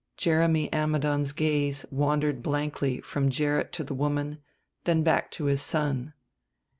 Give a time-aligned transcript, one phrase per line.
[0.17, 4.39] Jeremy Ammidon's gaze wandered blankly from Gerrit to the woman,
[4.85, 6.15] then back to his son.